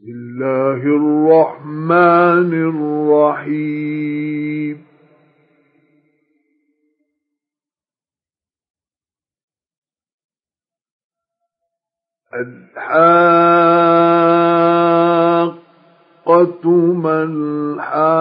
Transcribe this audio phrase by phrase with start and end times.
[0.00, 2.50] بسم الله الرحمن
[3.42, 4.78] الرحيم.
[12.34, 12.94] الحاقة
[16.94, 18.18] ما الحاقة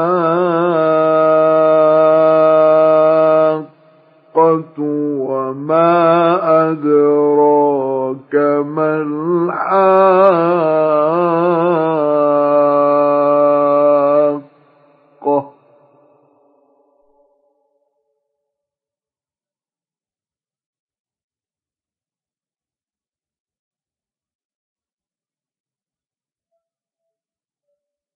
[5.29, 5.89] وما
[6.71, 7.96] أدراك
[8.63, 9.97] ما الحاقة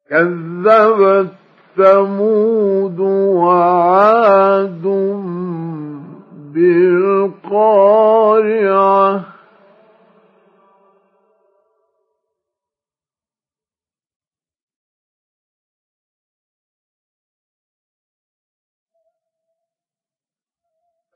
[0.09, 1.31] كذبت
[1.75, 4.81] ثمود وعاد
[7.41, 7.71] بالقارعة.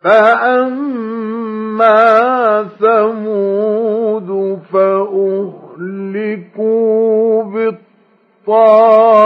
[0.06, 1.98] فأما
[2.80, 6.23] ثمود فأهلكوا
[8.45, 9.25] بالطاغية.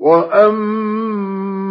[0.00, 1.70] وأما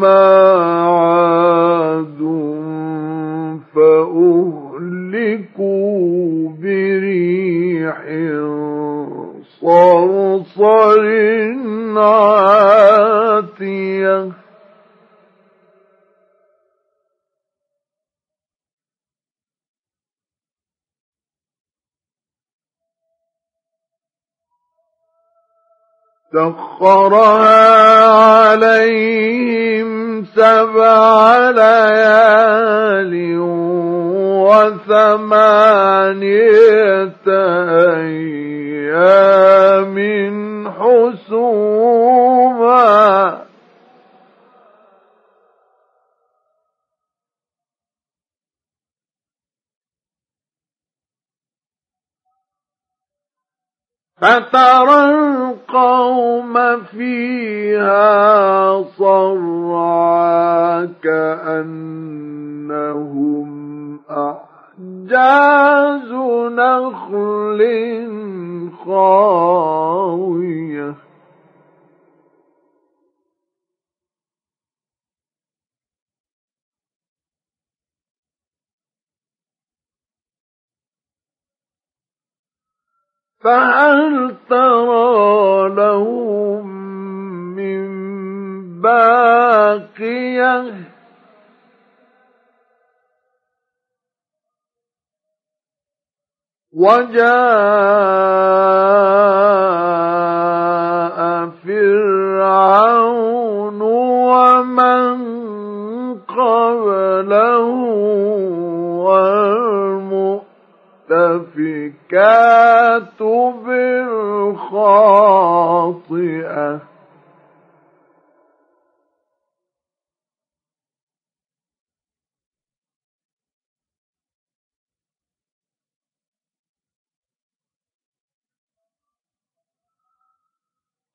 [26.34, 29.90] سخرها عليهم
[30.36, 33.14] سبع ليال
[35.40, 36.20] وثمانية
[38.90, 39.98] أيام
[40.70, 42.09] حسوما
[54.22, 62.40] فترى القوم فيها صرعا كأنهم
[64.10, 66.12] أعجاز
[66.52, 67.62] نخل
[68.86, 70.96] خاوية
[83.40, 84.09] فهل
[96.80, 98.59] وجاء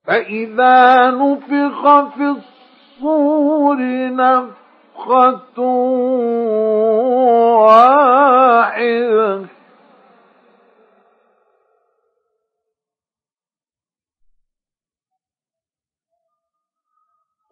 [0.04, 3.78] فإذا نفخ في الصور
[4.14, 5.60] نفخة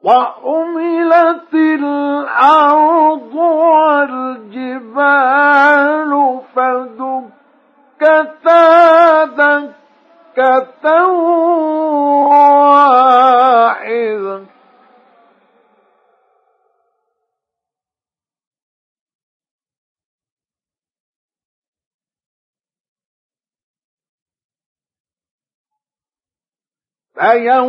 [0.05, 3.35] وأملت الأرض
[4.55, 7.25] والجبال فدكتا
[9.25, 11.07] دكة
[12.29, 14.45] واحدة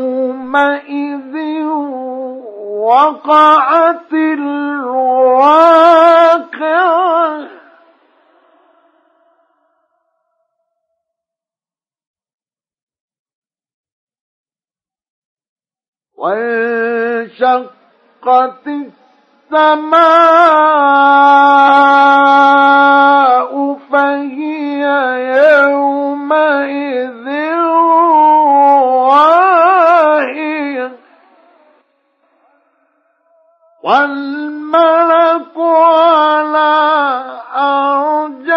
[0.06, 1.36] فيومئذ
[2.86, 4.46] وقعت الواقعة.
[17.46, 19.96] وانشقت السماء
[23.92, 24.84] فهي
[25.62, 27.28] يومئذ
[33.86, 36.74] والملك على
[37.56, 38.55] أرجائها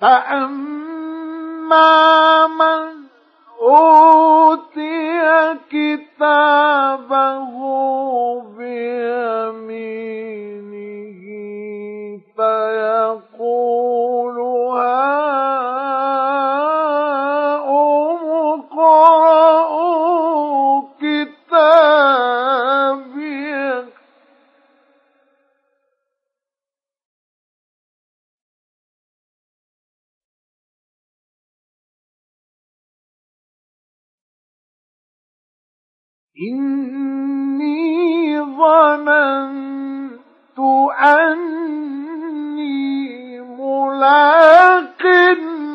[0.00, 1.86] فأما
[2.46, 2.96] من
[3.60, 7.56] أوتي كتابه
[8.58, 10.75] بيمينه
[36.40, 40.18] إني ظننت
[41.00, 42.70] أني
[43.40, 45.02] ملاق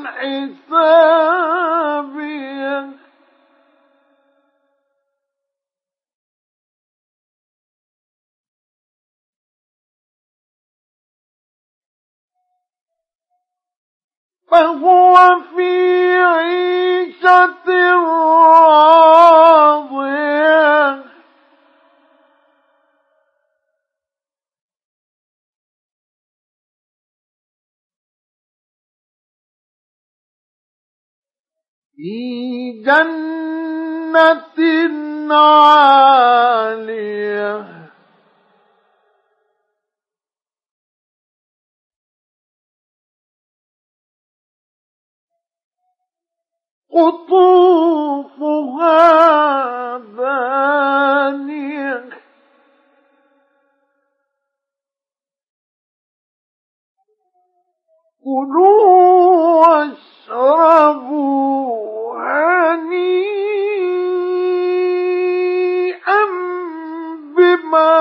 [0.06, 1.42] حسابي.
[14.52, 15.16] فهو
[15.56, 15.72] في
[16.18, 18.82] عيشة راضية.
[32.02, 34.58] في جنة
[35.36, 36.92] عالية.
[48.62, 48.78] قطوفها
[49.98, 51.52] دانية
[58.24, 61.02] كلوا واشربوا
[65.22, 66.26] هنيئا
[67.38, 67.92] بما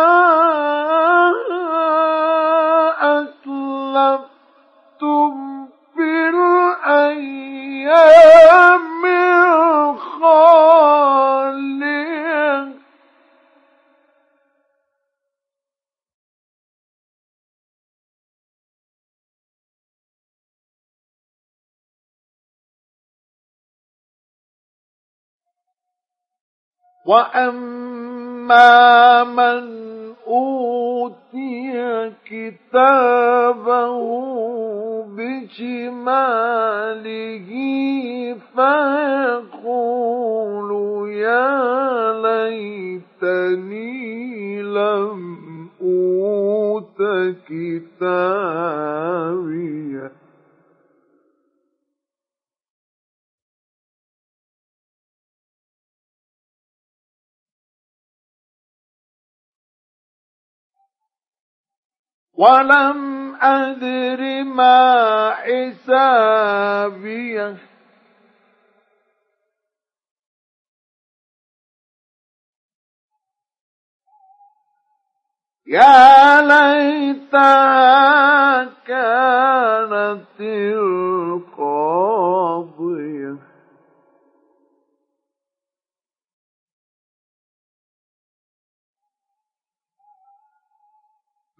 [4.00, 5.32] أسلفتم
[5.96, 6.28] في
[6.88, 8.80] الأيام
[27.06, 28.64] وأما
[29.24, 29.80] من
[30.26, 31.72] أوتي
[32.24, 34.00] كتابه
[36.10, 37.50] بشماله
[39.80, 40.70] فيقول
[41.12, 42.12] يا
[43.20, 43.90] ليتني
[44.62, 45.20] لم
[45.82, 47.02] أوت
[49.10, 50.12] كتابيه
[62.40, 66.76] ولم أدر ما حسابيه.
[75.66, 77.84] يا ليتها
[78.86, 81.70] كانت القاضية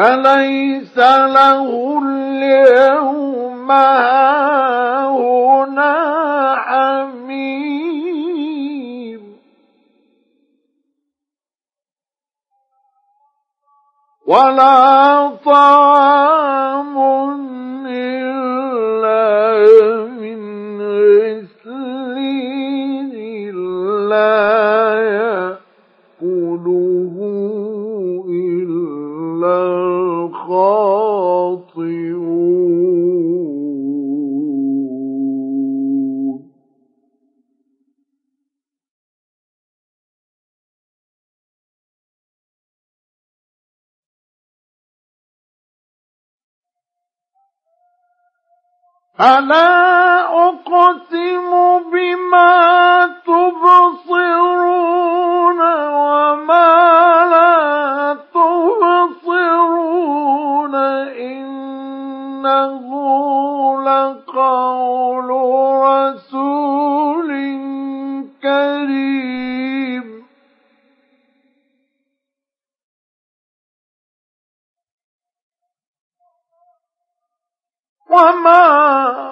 [0.00, 5.04] فليس له اليوم هاهنا
[6.58, 7.60] حميم.
[14.26, 16.29] ولا طعام
[49.18, 51.50] فلا أقسم
[51.92, 54.70] بما تبصرون
[55.90, 56.70] وما
[57.30, 59.94] لا تبصرون
[61.20, 62.86] إنه
[63.84, 65.30] لقول
[78.20, 78.66] وما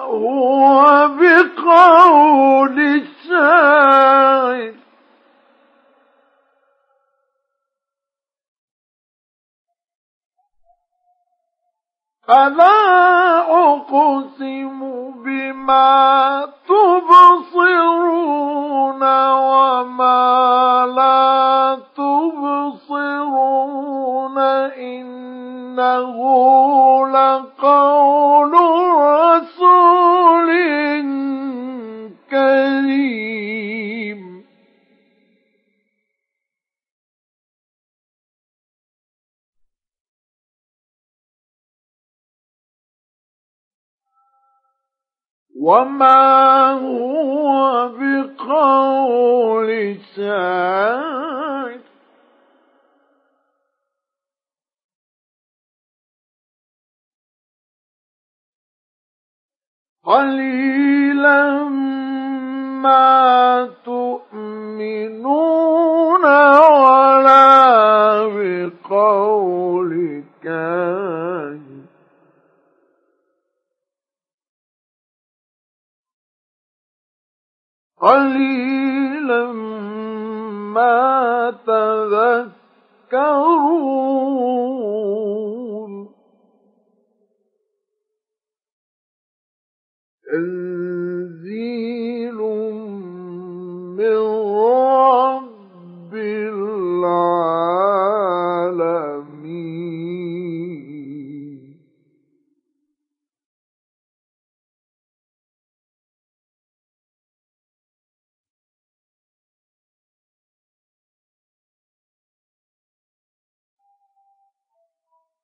[0.05, 2.77] هو بقول
[3.27, 4.73] شاعر
[12.27, 12.79] فلا
[13.71, 14.79] أقسم
[15.11, 17.83] بما تبصرون
[19.29, 23.39] وما لا تبصرون
[24.77, 26.17] إنه
[27.07, 28.58] لقول
[45.55, 49.69] وما هو بقول
[50.15, 51.79] شاعر
[60.03, 61.63] قليلا
[62.83, 65.35] ما تؤمنون
[66.81, 67.47] ولا
[68.27, 69.93] بقول
[70.43, 71.68] كاهن
[78.01, 79.45] قليلا
[80.73, 82.49] ما تذكرون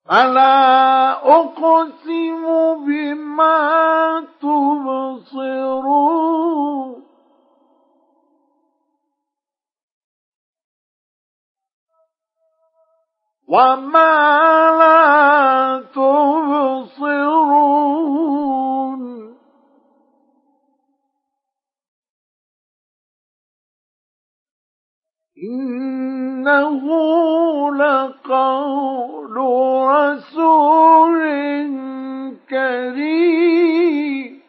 [0.05, 2.43] فلا أقسم
[2.85, 5.95] بما تبصرون
[13.47, 14.15] وما
[14.79, 17.25] لا تبصرون
[25.49, 26.83] إنه
[27.75, 29.37] لقول
[29.87, 31.25] رسول
[32.49, 34.41] كريم.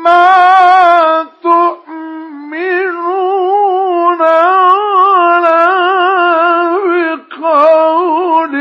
[0.03, 3.00] ما تؤمنون
[4.22, 5.65] ولا
[7.15, 8.53] بقول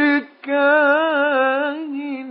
[0.42, 2.30] كاهن.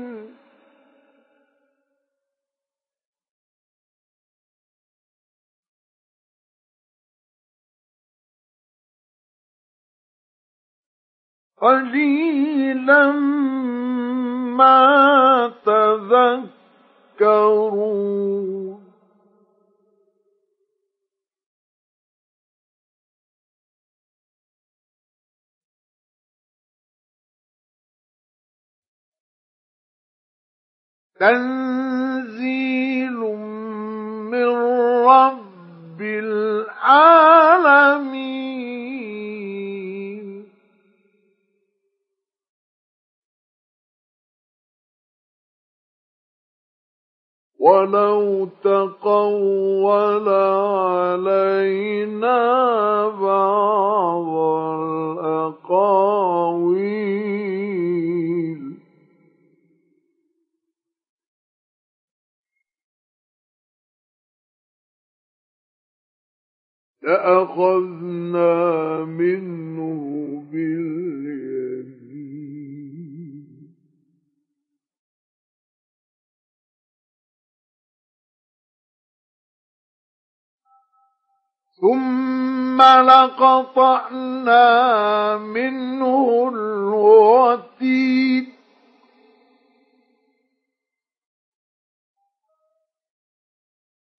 [11.58, 13.12] قليلا
[14.58, 16.58] ما تذكرون.
[31.20, 33.20] تنزيل
[34.32, 34.48] من
[35.06, 38.17] رب العالمين.
[47.60, 50.30] ولو تقول
[51.10, 52.38] علينا
[53.08, 54.28] بعض
[55.18, 55.98] الأقاويل
[67.68, 71.27] لأخذنا منه باليمين
[81.82, 84.68] ثم لقطعنا
[85.38, 88.54] منه الوتين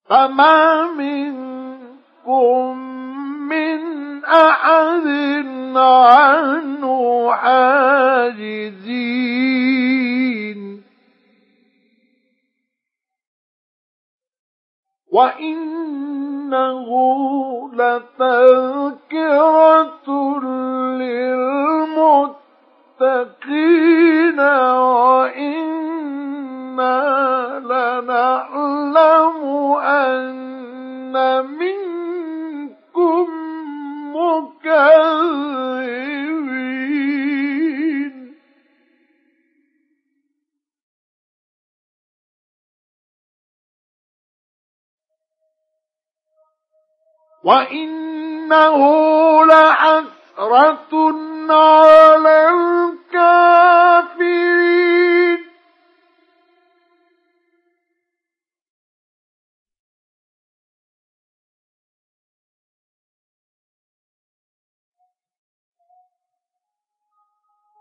[0.09, 2.79] فما منكم
[3.49, 3.79] من
[4.25, 5.07] أحد
[5.77, 8.79] عنه حاجزين
[16.52, 16.88] وإنه
[17.74, 19.18] لتذكرة
[20.98, 22.38] للمتقين.
[47.48, 48.80] وإنه
[49.46, 50.92] لحسرة
[51.50, 52.48] على
[53.08, 54.28] الكافرين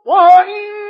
[0.06, 0.87] وإن